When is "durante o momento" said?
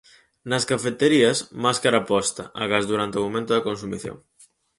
2.91-3.51